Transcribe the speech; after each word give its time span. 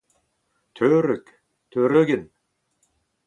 teureug, 0.79 1.29
teureugenn 1.77 2.23